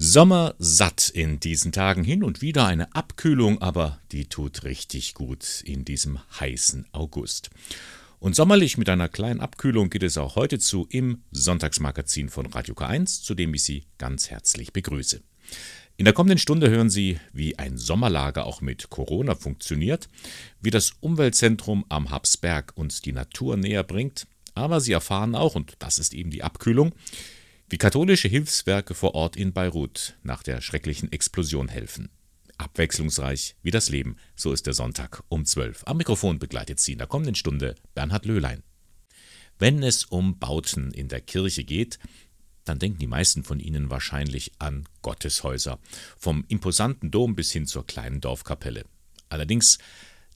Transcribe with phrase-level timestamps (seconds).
[0.00, 5.60] Sommer satt in diesen Tagen hin und wieder eine Abkühlung, aber die tut richtig gut
[5.64, 7.50] in diesem heißen August.
[8.20, 12.76] Und sommerlich mit einer kleinen Abkühlung geht es auch heute zu im Sonntagsmagazin von Radio
[12.76, 15.20] K1, zu dem ich Sie ganz herzlich begrüße.
[15.96, 20.08] In der kommenden Stunde hören Sie, wie ein Sommerlager auch mit Corona funktioniert,
[20.60, 25.74] wie das Umweltzentrum am Habsberg uns die Natur näher bringt, aber Sie erfahren auch, und
[25.80, 26.92] das ist eben die Abkühlung,
[27.70, 32.08] wie katholische Hilfswerke vor Ort in Beirut nach der schrecklichen Explosion helfen.
[32.56, 35.84] Abwechslungsreich wie das Leben, so ist der Sonntag um 12.
[35.86, 38.62] Am Mikrofon begleitet Sie in der kommenden Stunde Bernhard Löhlein.
[39.58, 41.98] Wenn es um Bauten in der Kirche geht,
[42.64, 45.78] dann denken die meisten von Ihnen wahrscheinlich an Gotteshäuser,
[46.16, 48.84] vom imposanten Dom bis hin zur kleinen Dorfkapelle.
[49.28, 49.78] Allerdings,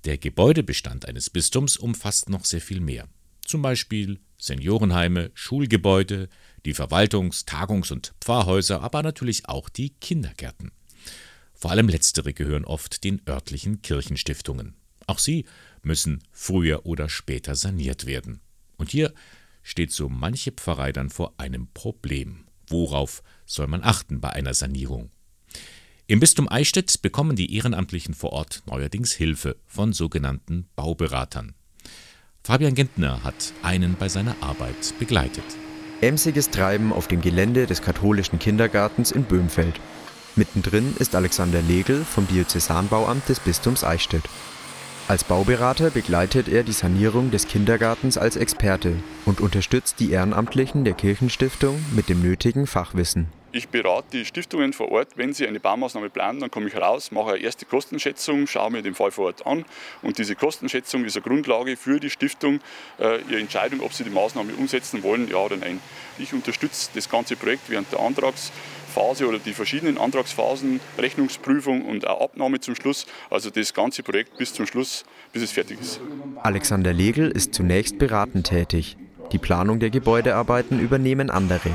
[0.05, 3.09] der Gebäudebestand eines Bistums umfasst noch sehr viel mehr.
[3.45, 6.29] Zum Beispiel Seniorenheime, Schulgebäude,
[6.65, 10.73] die Verwaltungs-, Tagungs- und Pfarrhäuser, aber natürlich auch die Kindergärten.
[11.55, 14.75] Vor allem letztere gehören oft den örtlichen Kirchenstiftungen.
[15.07, 15.45] Auch sie
[15.83, 18.41] müssen früher oder später saniert werden.
[18.77, 19.13] Und hier
[19.63, 22.47] steht so manche Pfarrei dann vor einem Problem.
[22.69, 25.11] Worauf soll man achten bei einer Sanierung?
[26.07, 31.55] Im Bistum Eichstätt bekommen die Ehrenamtlichen vor Ort neuerdings Hilfe von sogenannten Bauberatern.
[32.43, 35.45] Fabian Gentner hat einen bei seiner Arbeit begleitet.
[36.03, 39.79] Emsiges Treiben auf dem Gelände des katholischen Kindergartens in Böhmfeld.
[40.35, 44.25] Mittendrin ist Alexander Legel vom Diözesanbauamt des Bistums Eichstätt.
[45.07, 50.95] Als Bauberater begleitet er die Sanierung des Kindergartens als Experte und unterstützt die Ehrenamtlichen der
[50.95, 53.29] Kirchenstiftung mit dem nötigen Fachwissen.
[53.55, 57.11] Ich berate die Stiftungen vor Ort, wenn sie eine Baumaßnahme planen, dann komme ich raus,
[57.11, 59.67] mache eine erste Kostenschätzung, schaue mir den Fall vor Ort an
[60.01, 62.61] und diese Kostenschätzung ist eine Grundlage für die Stiftung,
[62.99, 65.81] äh, ihre Entscheidung, ob sie die Maßnahme umsetzen wollen, ja oder nein.
[66.17, 72.23] Ich unterstütze das ganze Projekt während der Antragsphase oder die verschiedenen Antragsphasen, Rechnungsprüfung und auch
[72.23, 76.01] Abnahme zum Schluss, also das ganze Projekt bis zum Schluss, bis es fertig ist.
[76.37, 78.97] Alexander Legel ist zunächst beratend tätig.
[79.33, 81.71] Die Planung der Gebäudearbeiten übernehmen andere.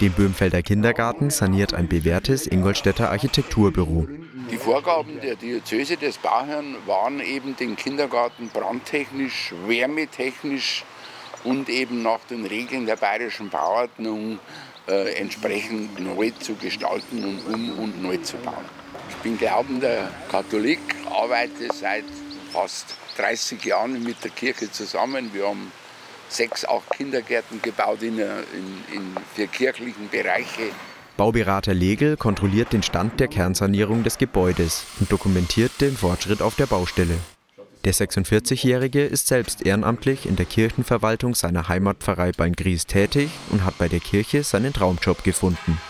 [0.00, 4.06] Den Böhmfelder Kindergarten saniert ein bewährtes Ingolstädter Architekturbüro.
[4.48, 10.84] Die Vorgaben der Diözese des Bauherrn waren eben, den Kindergarten brandtechnisch, wärmetechnisch
[11.42, 14.38] und eben nach den Regeln der bayerischen Bauordnung
[14.86, 18.64] äh, entsprechend neu zu gestalten und um und neu zu bauen.
[19.10, 20.78] Ich bin glaubender Katholik,
[21.10, 22.04] arbeite seit
[22.52, 25.30] fast 30 Jahren mit der Kirche zusammen.
[25.32, 25.72] Wir haben
[26.28, 28.24] sechs, acht Kindergärten gebaut in, in,
[28.92, 30.70] in vier kirchlichen Bereiche.
[31.16, 36.66] Bauberater Legel kontrolliert den Stand der Kernsanierung des Gebäudes und dokumentiert den Fortschritt auf der
[36.66, 37.18] Baustelle.
[37.84, 43.88] Der 46-Jährige ist selbst ehrenamtlich in der Kirchenverwaltung seiner Heimatpfarrei Beingries tätig und hat bei
[43.88, 45.80] der Kirche seinen Traumjob gefunden.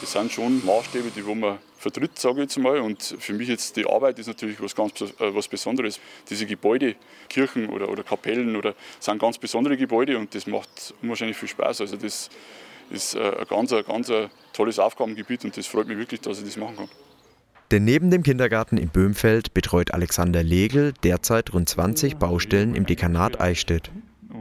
[0.00, 2.78] Das sind schon Maßstäbe, die wo man vertritt, sage ich jetzt mal.
[2.80, 6.00] Und für mich jetzt die Arbeit ist natürlich was ganz äh, was Besonderes.
[6.28, 6.96] Diese Gebäude,
[7.28, 11.80] Kirchen oder, oder Kapellen oder sind ganz besondere Gebäude und das macht unwahrscheinlich viel Spaß.
[11.80, 12.30] Also das
[12.90, 14.10] ist äh, ein ganz, ein ganz
[14.52, 16.88] tolles Aufgabengebiet und das freut mich wirklich, dass ich das machen kann.
[17.70, 23.40] Denn neben dem Kindergarten in Böhmfeld betreut Alexander Legel derzeit rund 20 Baustellen im Dekanat
[23.40, 23.90] Eichstätt.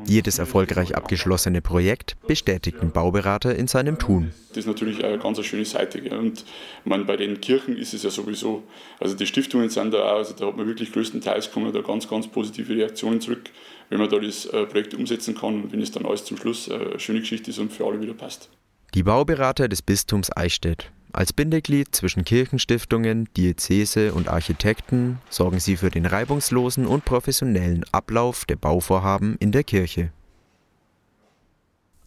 [0.07, 4.31] Jedes erfolgreich abgeschlossene Projekt bestätigt den Bauberater in seinem Tun.
[4.49, 6.01] Das ist natürlich eine ganz schöne Seite.
[6.01, 6.17] Gell?
[6.17, 6.45] Und
[6.85, 8.63] man, bei den Kirchen ist es ja sowieso,
[8.99, 12.07] also die Stiftungen sind da auch, also da hat man wirklich größtenteils kommen da ganz,
[12.07, 13.49] ganz positive Reaktionen zurück,
[13.89, 16.69] wenn man da das äh, Projekt umsetzen kann und wenn es dann alles zum Schluss
[16.69, 18.49] äh, eine schöne Geschichte ist und für alle wieder passt.
[18.93, 25.89] Die Bauberater des Bistums Eichstätt als Bindeglied zwischen Kirchenstiftungen, Diözese und Architekten sorgen sie für
[25.89, 30.11] den reibungslosen und professionellen Ablauf der Bauvorhaben in der Kirche.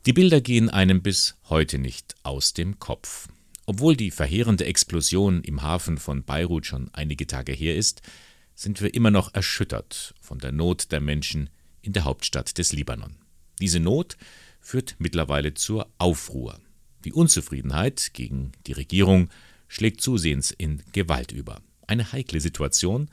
[0.06, 3.28] Die Bilder gehen einem bis heute nicht aus dem Kopf.
[3.66, 8.02] Obwohl die verheerende Explosion im Hafen von Beirut schon einige Tage her ist,
[8.54, 11.50] sind wir immer noch erschüttert von der Not der Menschen
[11.82, 13.16] in der Hauptstadt des Libanon.
[13.60, 14.16] Diese Not
[14.60, 16.58] führt mittlerweile zur Aufruhr.
[17.04, 19.30] Die Unzufriedenheit gegen die Regierung
[19.68, 21.62] schlägt zusehends in Gewalt über.
[21.86, 23.08] Eine heikle Situation,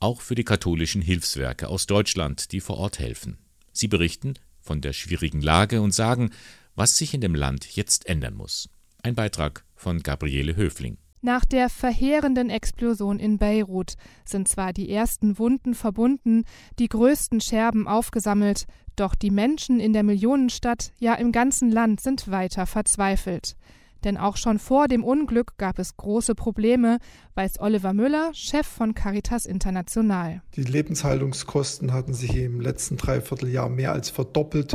[0.00, 3.38] auch für die katholischen Hilfswerke aus Deutschland, die vor Ort helfen.
[3.72, 6.30] Sie berichten von der schwierigen Lage und sagen,
[6.74, 8.68] was sich in dem Land jetzt ändern muss.
[9.02, 10.98] Ein Beitrag von Gabriele Höfling.
[11.26, 13.94] Nach der verheerenden Explosion in Beirut
[14.24, 16.44] sind zwar die ersten Wunden verbunden,
[16.78, 22.30] die größten Scherben aufgesammelt, doch die Menschen in der Millionenstadt, ja im ganzen Land sind
[22.30, 23.56] weiter verzweifelt.
[24.04, 26.98] Denn auch schon vor dem Unglück gab es große Probleme,
[27.34, 30.42] weiß Oliver Müller, Chef von Caritas International.
[30.54, 34.74] Die Lebenshaltungskosten hatten sich im letzten Dreivierteljahr mehr als verdoppelt.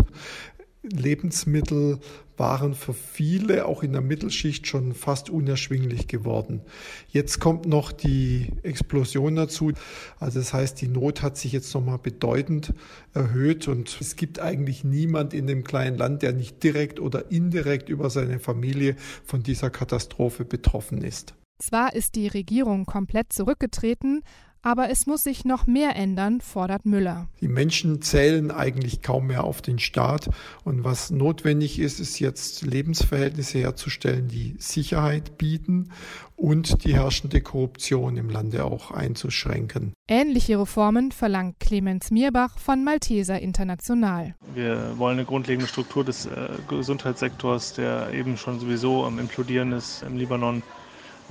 [0.83, 2.00] Lebensmittel
[2.41, 6.61] waren für viele auch in der Mittelschicht schon fast unerschwinglich geworden.
[7.07, 9.73] Jetzt kommt noch die Explosion dazu.
[10.19, 12.73] Also das heißt, die Not hat sich jetzt nochmal bedeutend
[13.13, 17.89] erhöht und es gibt eigentlich niemand in dem kleinen Land, der nicht direkt oder indirekt
[17.89, 21.35] über seine Familie von dieser Katastrophe betroffen ist.
[21.59, 24.23] Zwar ist die Regierung komplett zurückgetreten,
[24.61, 27.27] aber es muss sich noch mehr ändern, fordert Müller.
[27.41, 30.29] Die Menschen zählen eigentlich kaum mehr auf den Staat.
[30.63, 35.91] Und was notwendig ist, ist jetzt Lebensverhältnisse herzustellen, die Sicherheit bieten
[36.35, 39.93] und die herrschende Korruption im Lande auch einzuschränken.
[40.07, 44.35] Ähnliche Reformen verlangt Clemens Mierbach von Malteser International.
[44.55, 50.03] Wir wollen eine grundlegende Struktur des äh, Gesundheitssektors, der eben schon sowieso am Implodieren ist
[50.03, 50.63] im Libanon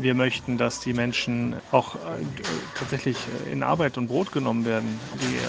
[0.03, 1.99] wir möchten, dass die Menschen auch äh,
[2.79, 3.17] tatsächlich
[3.47, 4.99] äh, in Arbeit und Brot genommen werden.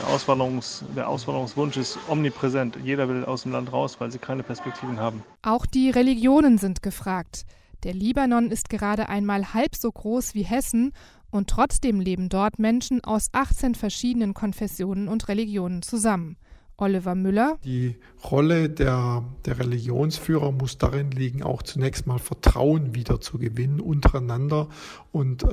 [0.07, 2.77] Auswanderungs-, der Auswanderungswunsch ist omnipräsent.
[2.83, 5.23] Jeder will aus dem Land raus, weil sie keine Perspektiven haben.
[5.41, 7.45] Auch die Religionen sind gefragt.
[7.83, 10.93] Der Libanon ist gerade einmal halb so groß wie Hessen
[11.31, 16.37] und trotzdem leben dort Menschen aus 18 verschiedenen Konfessionen und Religionen zusammen.
[16.81, 17.57] Oliver Müller.
[17.63, 23.79] Die Rolle der, der Religionsführer muss darin liegen, auch zunächst mal Vertrauen wieder zu gewinnen
[23.79, 24.67] untereinander
[25.11, 25.47] und äh,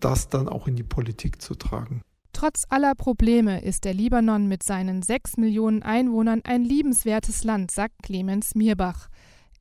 [0.00, 2.02] das dann auch in die Politik zu tragen.
[2.32, 8.02] Trotz aller Probleme ist der Libanon mit seinen sechs Millionen Einwohnern ein liebenswertes Land, sagt
[8.02, 9.08] Clemens Mirbach.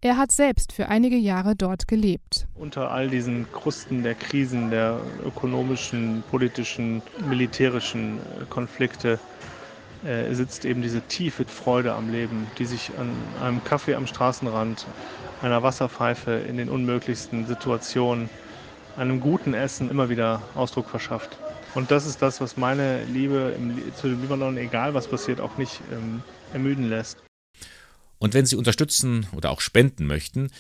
[0.01, 2.47] Er hat selbst für einige Jahre dort gelebt.
[2.53, 9.19] Unter all diesen Krusten der Krisen, der ökonomischen, politischen, militärischen äh, Konflikte
[10.05, 13.11] äh, sitzt eben diese tiefe Freude am Leben, die sich an
[13.41, 14.85] einem Kaffee am Straßenrand,
[15.41, 18.29] einer Wasserpfeife in den unmöglichsten Situationen,
[18.97, 21.37] einem guten Essen immer wieder Ausdruck verschafft.
[21.73, 25.57] Und das ist das, was meine Liebe im, zu dem Libanon, egal was passiert, auch
[25.57, 26.21] nicht ähm,
[26.53, 27.17] ermüden lässt.
[28.19, 30.51] Und wenn Sie unterstützen oder auch spenden möchten,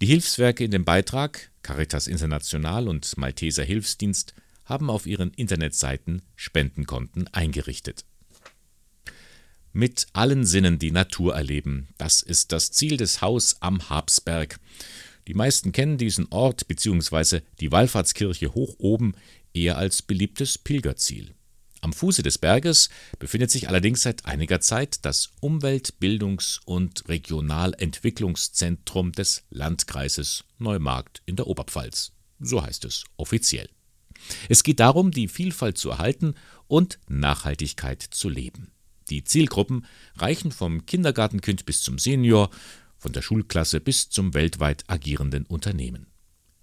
[0.00, 4.34] die Hilfswerke in dem Beitrag Caritas International und Malteser Hilfsdienst
[4.64, 8.04] haben auf ihren Internetseiten Spendenkonten eingerichtet
[9.76, 11.88] mit allen Sinnen die Natur erleben.
[11.98, 14.58] Das ist das Ziel des Haus am Habsberg.
[15.28, 17.42] Die meisten kennen diesen Ort bzw.
[17.60, 19.12] die Wallfahrtskirche hoch oben
[19.52, 21.34] eher als beliebtes Pilgerziel.
[21.82, 22.88] Am Fuße des Berges
[23.18, 31.36] befindet sich allerdings seit einiger Zeit das Umwelt-, Bildungs- und Regionalentwicklungszentrum des Landkreises Neumarkt in
[31.36, 32.12] der Oberpfalz.
[32.40, 33.68] So heißt es offiziell.
[34.48, 36.34] Es geht darum, die Vielfalt zu erhalten
[36.66, 38.72] und Nachhaltigkeit zu leben.
[39.10, 39.86] Die Zielgruppen
[40.16, 42.50] reichen vom Kindergartenkind bis zum Senior,
[42.98, 46.06] von der Schulklasse bis zum weltweit agierenden Unternehmen.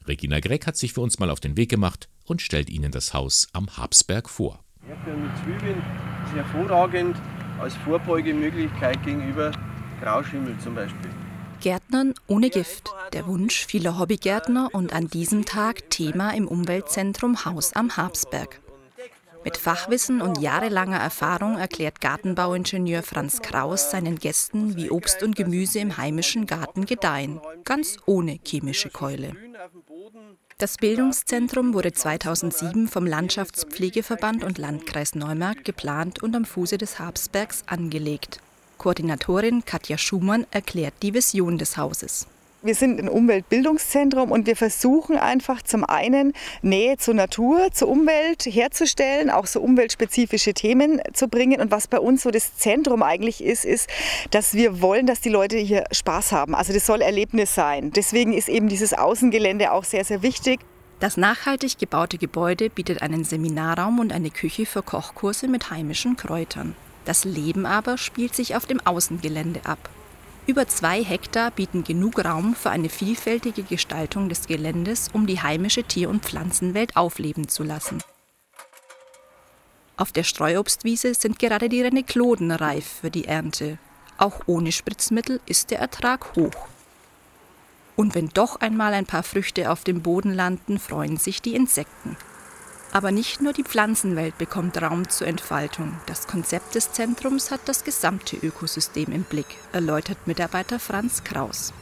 [0.08, 3.14] Regina Gregg hat sich für uns mal auf den Weg gemacht und stellt Ihnen das
[3.14, 4.64] Haus am Habsberg vor.
[4.88, 5.78] Erdbeeren mit Zwiebeln
[6.26, 7.16] ist hervorragend
[7.60, 9.52] als Vorbeugemöglichkeit gegenüber
[10.02, 11.10] Grauschimmel zum Beispiel.
[11.62, 12.90] Gärtnern ohne Gift.
[13.14, 18.63] Der Wunsch vieler Hobbygärtner und an diesem Tag Thema im Umweltzentrum Haus am Habsberg.
[19.44, 25.80] Mit Fachwissen und jahrelanger Erfahrung erklärt Gartenbauingenieur Franz Kraus seinen Gästen, wie Obst und Gemüse
[25.80, 29.36] im heimischen Garten gedeihen, ganz ohne chemische Keule.
[30.58, 37.64] Das Bildungszentrum wurde 2007 vom Landschaftspflegeverband und Landkreis Neumarkt geplant und am Fuße des Habsbergs
[37.68, 38.40] angelegt.
[38.78, 42.28] Koordinatorin Katja Schumann erklärt die Vision des Hauses.
[42.66, 46.32] Wir sind ein Umweltbildungszentrum und wir versuchen einfach zum einen
[46.62, 51.60] Nähe zur Natur, zur Umwelt herzustellen, auch so umweltspezifische Themen zu bringen.
[51.60, 53.90] Und was bei uns so das Zentrum eigentlich ist, ist,
[54.32, 56.56] dass wir wollen, dass die Leute hier Spaß haben.
[56.56, 57.92] Also das soll Erlebnis sein.
[57.92, 60.62] Deswegen ist eben dieses Außengelände auch sehr, sehr wichtig.
[61.02, 66.78] Das nachhaltig gebaute Gebäude bietet einen Seminarraum und eine Küche für Kochkurse mit heimischen Kräutern.
[67.04, 69.90] Das Leben aber spielt sich auf dem Außengelände ab.
[70.46, 75.84] Über zwei Hektar bieten genug Raum für eine vielfältige Gestaltung des Geländes, um die heimische
[75.84, 78.04] Tier- und Pflanzenwelt aufleben zu lassen.
[79.96, 83.78] Auf der Streuobstwiese sind gerade die Renekloden reif für die Ernte.
[84.18, 86.68] Auch ohne Spritzmittel ist der Ertrag hoch.
[87.96, 92.18] Und wenn doch einmal ein paar Früchte auf dem Boden landen, freuen sich die Insekten.
[92.94, 95.98] Aber nicht nur die Pflanzenwelt bekommt Raum zur Entfaltung.
[96.06, 101.74] Das Konzept des Zentrums hat das gesamte Ökosystem im Blick, erläutert Mitarbeiter Franz Kraus.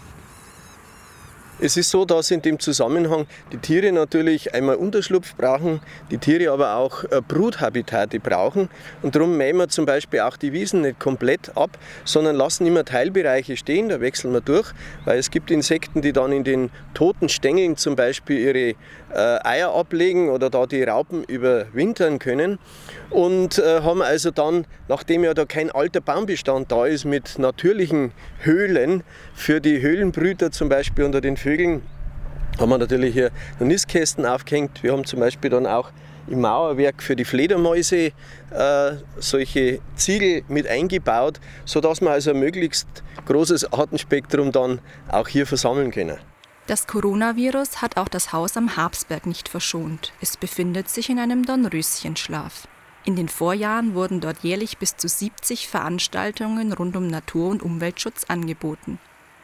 [1.64, 6.52] Es ist so, dass in dem Zusammenhang die Tiere natürlich einmal Unterschlupf brauchen, die Tiere
[6.52, 8.68] aber auch äh, Bruthabitate brauchen.
[9.04, 12.84] Und darum mähen wir zum Beispiel auch die Wiesen nicht komplett ab, sondern lassen immer
[12.84, 14.72] Teilbereiche stehen, da wechseln wir durch,
[15.06, 18.76] weil es gibt Insekten, die dann in den toten Stängeln zum Beispiel ihre
[19.14, 22.58] äh, Eier ablegen oder da die Raupen überwintern können.
[23.12, 28.14] Und äh, haben also dann, nachdem ja da kein alter Baumbestand da ist, mit natürlichen
[28.40, 29.04] Höhlen
[29.36, 31.82] für die Höhlenbrüter zum Beispiel unter den Vögeln, Vögeln
[32.58, 33.30] haben wir natürlich hier
[33.60, 34.84] Nistkästen aufgehängt.
[34.84, 35.92] Wir haben zum Beispiel dann auch
[36.28, 38.14] im Mauerwerk für die Fledermäuse
[38.52, 42.88] äh, solche Ziegel mit eingebaut, sodass wir also ein möglichst
[43.26, 44.80] großes Artenspektrum dann
[45.10, 46.18] auch hier versammeln können.
[46.68, 50.14] Das Coronavirus hat auch das Haus am Habsberg nicht verschont.
[50.22, 52.70] Es befindet sich in einem Dornröschenschlaf.
[53.04, 58.24] In den Vorjahren wurden dort jährlich bis zu 70 Veranstaltungen rund um Natur- und Umweltschutz
[58.30, 59.00] angeboten.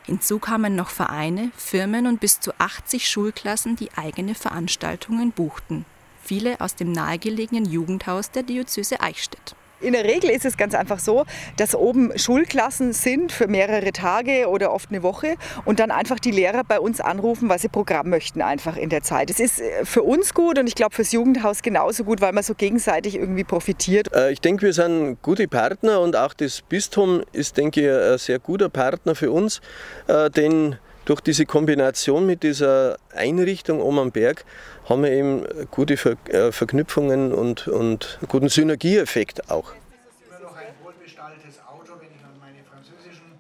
[0.08, 5.86] Hinzu kamen noch Vereine, Firmen und bis zu 80 Schulklassen, die eigene Veranstaltungen buchten.
[6.24, 9.56] Viele aus dem nahegelegenen Jugendhaus der Diözese Eichstätt.
[9.80, 11.26] In der Regel ist es ganz einfach so,
[11.58, 16.32] dass oben Schulklassen sind für mehrere Tage oder oft eine Woche und dann einfach die
[16.32, 19.30] Lehrer bei uns anrufen, was sie Programm möchten einfach in der Zeit.
[19.30, 22.44] Es ist äh, für uns gut und ich glaube fürs Jugendhaus genauso gut, weil man
[22.44, 24.12] so gegenseitig irgendwie profitiert.
[24.16, 28.18] Äh, ich denke, wir sind gute Partner und auch das Bistum ist, denke ich, ein
[28.18, 29.62] sehr guter Partner für uns,
[30.08, 34.44] äh, denn durch diese Kombination mit dieser Einrichtung oben am Berg
[34.90, 39.72] haben wir eben gute äh, Verknüpfungen und, und guten Synergieeffekt auch.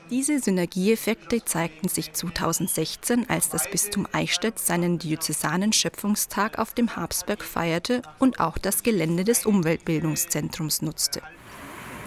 [0.09, 7.43] Diese Synergieeffekte zeigten sich 2016, als das Bistum Eichstätt seinen diözesanen Schöpfungstag auf dem Habsberg
[7.43, 11.21] feierte und auch das Gelände des Umweltbildungszentrums nutzte.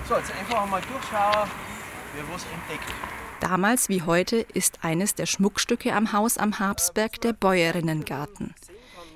[0.09, 1.50] So, jetzt einfach mal durchschauen,
[2.14, 3.20] wer was entdeckt.
[3.41, 8.55] Damals wie heute ist eines der Schmuckstücke am Haus am Habsberg der Bäuerinnengarten.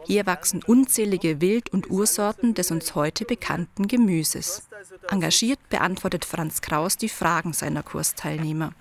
[0.07, 4.69] Hier wachsen unzählige Wild- und Ursorten des uns heute bekannten Gemüses.
[5.09, 8.73] Engagiert beantwortet Franz Kraus die Fragen seiner Kursteilnehmer.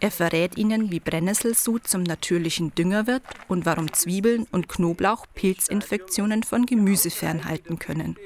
[0.00, 6.42] Er verrät ihnen, wie Brennnesselsud zum natürlichen Dünger wird und warum Zwiebeln und Knoblauch Pilzinfektionen
[6.42, 8.16] von Gemüse fernhalten können.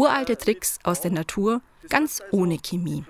[0.00, 3.04] Uralte Tricks aus der Natur, ganz ohne Chemie.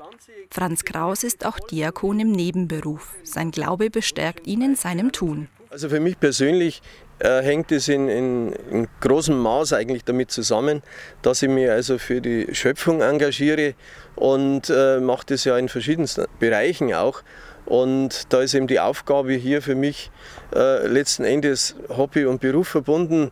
[0.51, 3.15] Franz Kraus ist auch Diakon im Nebenberuf.
[3.23, 5.47] Sein Glaube bestärkt ihn in seinem Tun.
[5.71, 6.83] Also für mich persönlich
[7.21, 10.83] äh, hängt es in, in, in, großem Maß eigentlich damit zusammen,
[11.23, 13.75] dass ich mich also für die Schöpfung engagiere
[14.17, 17.23] und äh, mache das ja in verschiedensten Bereichen auch.
[17.67, 20.11] Und da ist eben die Aufgabe hier für mich
[20.53, 23.31] äh, letzten Endes Hobby und Beruf verbunden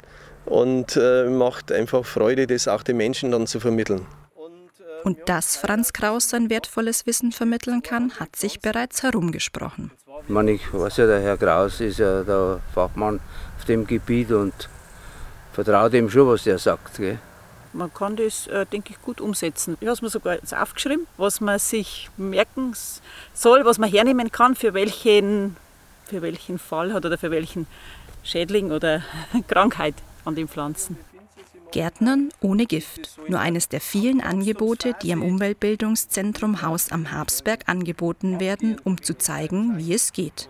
[0.48, 4.06] und äh, macht einfach Freude, das auch den Menschen dann zu vermitteln.
[5.04, 9.92] Und dass Franz Kraus sein wertvolles Wissen vermitteln kann, hat sich bereits herumgesprochen.
[10.24, 13.20] Ich, meine, ich weiß ja, der Herr Kraus ist ja der Fachmann
[13.56, 14.52] auf dem Gebiet und
[15.52, 16.98] vertraue dem schon, was er sagt.
[16.98, 17.18] Gell?
[17.72, 19.76] Man kann das, äh, denke ich, gut umsetzen.
[19.80, 22.74] Ich habe es mir sogar jetzt aufgeschrieben, was man sich merken
[23.34, 25.56] soll, was man hernehmen kann, für welchen,
[26.06, 27.66] für welchen Fall hat oder für welchen
[28.24, 29.02] Schädling oder
[29.48, 29.94] Krankheit
[30.28, 30.96] an den Pflanzen.
[31.72, 33.18] Gärtnern ohne Gift.
[33.28, 39.18] Nur eines der vielen Angebote, die am Umweltbildungszentrum Haus am Habsberg angeboten werden, um zu
[39.18, 40.48] zeigen, wie es geht.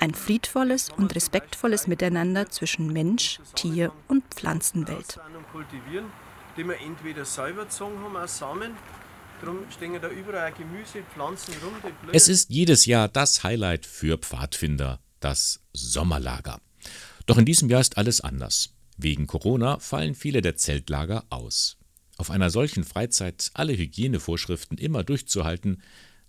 [0.00, 5.18] Ein friedvolles und respektvolles Miteinander zwischen Mensch, Tier und Pflanzenwelt.
[6.56, 8.72] die wir entweder selber gezogen haben aus Samen,
[9.42, 11.74] Drum stehen da überall Gemüse, Pflanzen rum.
[12.12, 16.58] Es ist jedes Jahr das Highlight für Pfadfinder, das Sommerlager.
[17.26, 18.75] Doch in diesem Jahr ist alles anders.
[18.96, 21.76] Wegen Corona fallen viele der Zeltlager aus.
[22.16, 25.82] Auf einer solchen Freizeit alle Hygienevorschriften immer durchzuhalten,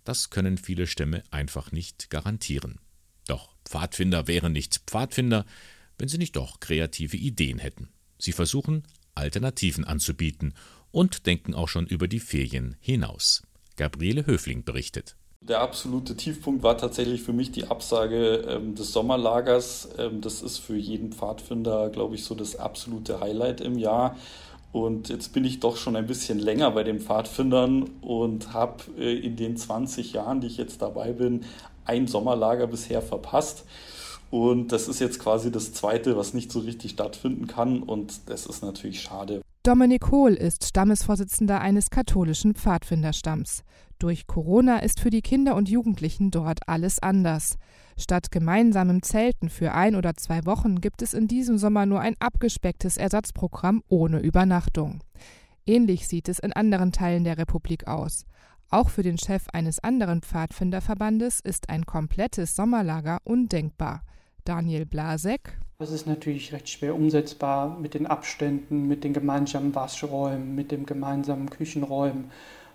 [0.04, 2.80] das können viele Stämme einfach nicht garantieren.
[3.26, 5.44] Doch Pfadfinder wären nicht Pfadfinder,
[5.98, 7.88] wenn sie nicht doch kreative Ideen hätten.
[8.18, 8.84] Sie versuchen,
[9.14, 10.54] Alternativen anzubieten
[10.90, 13.42] und denken auch schon über die Ferien hinaus.
[13.76, 15.17] Gabriele Höfling berichtet.
[15.40, 19.88] Der absolute Tiefpunkt war tatsächlich für mich die Absage ähm, des Sommerlagers.
[19.96, 24.16] Ähm, das ist für jeden Pfadfinder, glaube ich, so das absolute Highlight im Jahr.
[24.72, 29.16] Und jetzt bin ich doch schon ein bisschen länger bei den Pfadfindern und habe äh,
[29.18, 31.46] in den 20 Jahren, die ich jetzt dabei bin,
[31.86, 33.64] ein Sommerlager bisher verpasst.
[34.30, 37.82] Und das ist jetzt quasi das zweite, was nicht so richtig stattfinden kann.
[37.82, 39.40] Und das ist natürlich schade.
[39.68, 43.64] Dominik Hohl ist Stammesvorsitzender eines katholischen Pfadfinderstamms.
[43.98, 47.58] Durch Corona ist für die Kinder und Jugendlichen dort alles anders.
[47.98, 52.14] Statt gemeinsamem Zelten für ein oder zwei Wochen gibt es in diesem Sommer nur ein
[52.18, 55.04] abgespecktes Ersatzprogramm ohne Übernachtung.
[55.66, 58.24] Ähnlich sieht es in anderen Teilen der Republik aus.
[58.70, 64.02] Auch für den Chef eines anderen Pfadfinderverbandes ist ein komplettes Sommerlager undenkbar.
[64.46, 65.60] Daniel Blasek.
[65.80, 70.86] Es ist natürlich recht schwer umsetzbar mit den Abständen, mit den gemeinsamen Waschräumen, mit den
[70.86, 72.32] gemeinsamen Küchenräumen.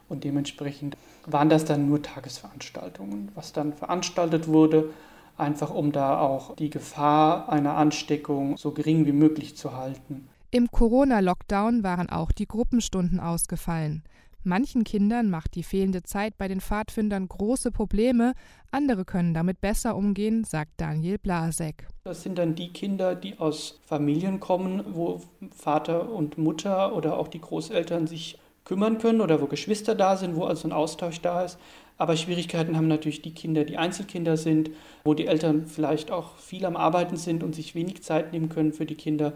[0.07, 0.95] Und dementsprechend
[1.25, 3.29] waren das dann nur Tagesveranstaltungen.
[3.35, 4.89] Was dann veranstaltet wurde,
[5.35, 10.29] einfach um da auch die Gefahr einer Ansteckung so gering wie möglich zu halten.
[10.51, 14.03] Im Corona-Lockdown waren auch die Gruppenstunden ausgefallen.
[14.45, 18.33] Manchen Kindern macht die fehlende Zeit bei den Pfadfindern große Probleme,
[18.71, 21.87] andere können damit besser umgehen, sagt Daniel Blasek.
[22.03, 25.21] Das sind dann die Kinder, die aus Familien kommen, wo
[25.55, 30.35] Vater und Mutter oder auch die Großeltern sich kümmern können oder wo Geschwister da sind,
[30.35, 31.57] wo also ein Austausch da ist.
[31.97, 34.71] Aber Schwierigkeiten haben natürlich die Kinder, die Einzelkinder sind,
[35.05, 38.73] wo die Eltern vielleicht auch viel am Arbeiten sind und sich wenig Zeit nehmen können
[38.73, 39.33] für die Kinder.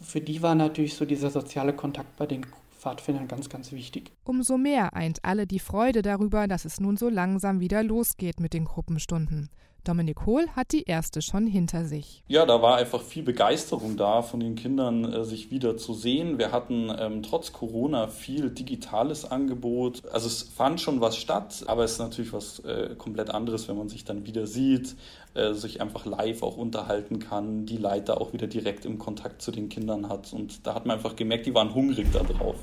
[0.00, 2.44] Für die war natürlich so dieser soziale Kontakt bei den
[2.82, 4.10] Pfadfindern ganz, ganz wichtig.
[4.24, 8.54] Umso mehr eint alle die Freude darüber, dass es nun so langsam wieder losgeht mit
[8.54, 9.50] den Gruppenstunden.
[9.84, 12.22] Dominik Hohl hat die erste schon hinter sich.
[12.28, 16.38] Ja, da war einfach viel Begeisterung da von den Kindern, äh, sich wieder zu sehen.
[16.38, 20.02] Wir hatten ähm, trotz Corona viel digitales Angebot.
[20.12, 23.76] Also es fand schon was statt, aber es ist natürlich was äh, komplett anderes, wenn
[23.76, 24.94] man sich dann wieder sieht,
[25.34, 29.50] äh, sich einfach live auch unterhalten kann, die Leiter auch wieder direkt im Kontakt zu
[29.50, 30.32] den Kindern hat.
[30.32, 32.56] Und da hat man einfach gemerkt, die waren hungrig darauf.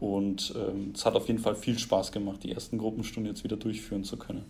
[0.00, 3.56] Und ähm, es hat auf jeden Fall viel Spaß gemacht, die ersten Gruppenstunden jetzt wieder
[3.56, 4.44] durchführen zu können.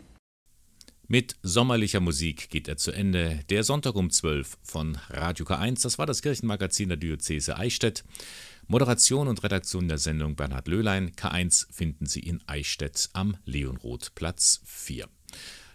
[1.12, 3.40] Mit sommerlicher Musik geht er zu Ende.
[3.48, 5.82] Der Sonntag um 12 von Radio K1.
[5.82, 8.04] Das war das Kirchenmagazin der Diözese Eichstätt.
[8.68, 11.10] Moderation und Redaktion der Sendung Bernhard Löhlein.
[11.10, 15.08] K1 finden Sie in Eichstätt am Leonroth Platz 4.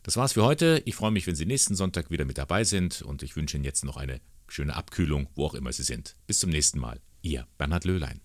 [0.04, 0.82] Das war's für heute.
[0.86, 3.66] Ich freue mich, wenn Sie nächsten Sonntag wieder mit dabei sind und ich wünsche Ihnen
[3.66, 6.16] jetzt noch eine schöne Abkühlung, wo auch immer Sie sind.
[6.28, 7.02] Bis zum nächsten Mal.
[7.24, 8.22] Ihr Bernhard Löhlein.